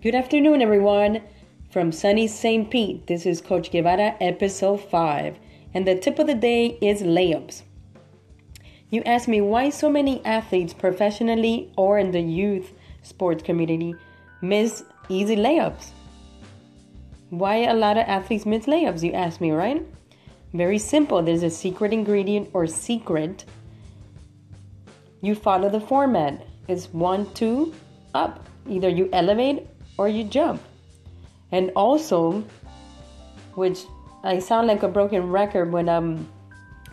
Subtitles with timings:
[0.00, 1.22] Good afternoon, everyone.
[1.72, 2.70] From sunny St.
[2.70, 5.36] Pete, this is Coach Guevara, episode 5,
[5.74, 7.62] and the tip of the day is layups.
[8.90, 13.96] You asked me why so many athletes, professionally or in the youth sports community,
[14.40, 15.90] miss easy layups.
[17.30, 19.84] Why a lot of athletes miss layups, you asked me, right?
[20.54, 21.24] Very simple.
[21.24, 23.46] There's a secret ingredient or secret.
[25.22, 26.46] You follow the format.
[26.68, 27.74] It's one, two,
[28.14, 28.46] up.
[28.68, 29.66] Either you elevate
[29.98, 30.62] or you jump.
[31.52, 32.44] And also,
[33.54, 33.80] which
[34.24, 36.28] I sound like a broken record when I'm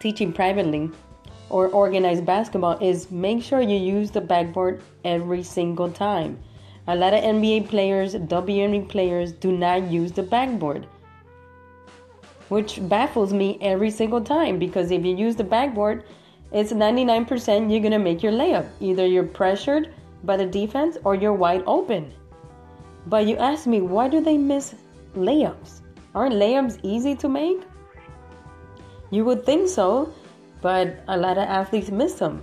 [0.00, 0.90] teaching privately
[1.48, 6.38] or organized basketball, is make sure you use the backboard every single time.
[6.88, 10.86] A lot of NBA players, WNBA players do not use the backboard,
[12.48, 16.04] which baffles me every single time because if you use the backboard,
[16.52, 18.68] it's 99% you're going to make your layup.
[18.80, 22.12] Either you're pressured by the defense or you're wide open.
[23.06, 24.74] But you ask me, why do they miss
[25.14, 25.80] layups?
[26.14, 27.62] Aren't layups easy to make?
[29.10, 30.12] You would think so,
[30.60, 32.42] but a lot of athletes miss them.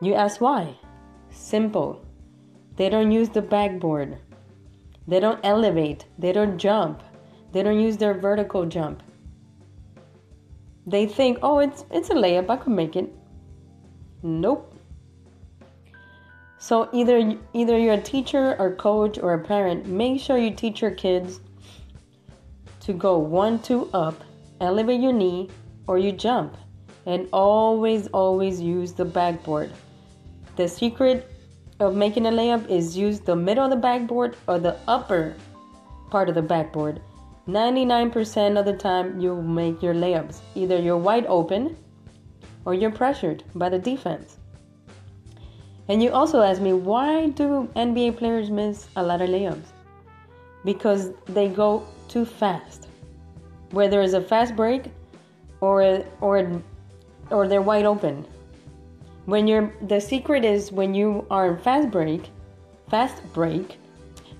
[0.00, 0.76] You ask why?
[1.30, 2.04] Simple.
[2.76, 4.18] They don't use the backboard.
[5.06, 6.06] They don't elevate.
[6.18, 7.02] They don't jump.
[7.52, 9.02] They don't use their vertical jump.
[10.86, 12.48] They think, oh, it's it's a layup.
[12.48, 13.12] I can make it.
[14.22, 14.77] Nope.
[16.58, 20.82] So either either you're a teacher or coach or a parent, make sure you teach
[20.82, 21.40] your kids
[22.80, 24.24] to go one two up,
[24.60, 25.50] elevate your knee,
[25.86, 26.56] or you jump,
[27.06, 29.70] and always always use the backboard.
[30.56, 31.30] The secret
[31.78, 35.36] of making a layup is use the middle of the backboard or the upper
[36.10, 37.00] part of the backboard.
[37.46, 40.40] 99% of the time you'll make your layups.
[40.54, 41.76] Either you're wide open
[42.64, 44.38] or you're pressured by the defense.
[45.88, 49.72] And you also asked me, why do NBA players miss a lot of layups?
[50.64, 52.88] Because they go too fast.
[53.70, 54.84] Whether it's a fast break
[55.60, 56.62] or or
[57.30, 58.26] or they're wide open.
[59.24, 62.30] When you're the secret is when you are in fast break,
[62.88, 63.78] fast break,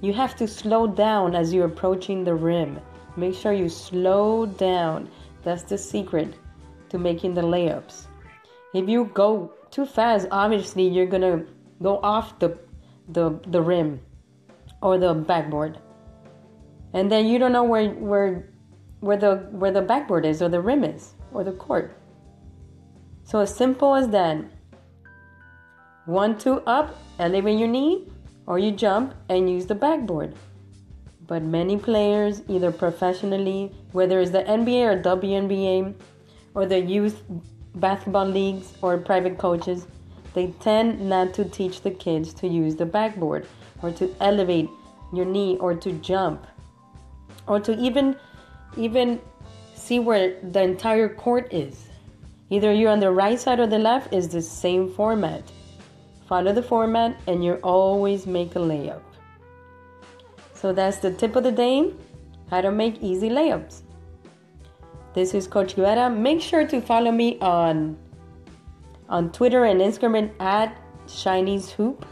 [0.00, 2.81] you have to slow down as you're approaching the rim.
[3.16, 5.08] Make sure you slow down.
[5.42, 6.34] That's the secret
[6.91, 8.07] to making the layups.
[8.75, 11.45] If you go too fast, obviously you're gonna
[11.83, 12.59] go off the
[13.09, 14.01] the the rim
[14.83, 15.79] or the backboard,
[16.93, 18.51] and then you don't know where where
[19.01, 21.97] where the where the backboard is or the rim is or the court.
[23.25, 24.45] So as simple as that.
[26.06, 28.09] One two up, elevate your knee,
[28.47, 30.35] or you jump and use the backboard.
[31.27, 35.95] But many players, either professionally, whether it's the NBA or WNBA,
[36.55, 37.23] or the youth
[37.77, 39.87] basketball leagues or private coaches,
[40.34, 43.47] they tend not to teach the kids to use the backboard
[43.83, 44.69] or to elevate
[45.12, 46.47] your knee or to jump
[47.47, 48.17] or to even
[48.77, 49.21] even
[49.75, 51.89] see where the entire court is.
[52.51, 55.43] Either you're on the right side or the left is the same format.
[56.29, 59.03] Follow the format and you always make a layup.
[60.55, 61.93] So that's the tip of the day
[62.50, 63.83] how to make easy layups.
[65.14, 66.10] This is Coach Guevara.
[66.10, 67.96] Make sure to follow me on
[69.08, 70.76] on Twitter and Instagram at
[71.08, 72.04] Chinese Hoop.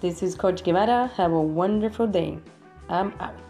[0.00, 1.10] This is Coach Guevara.
[1.16, 2.38] Have a wonderful day.
[2.88, 3.49] I'm out.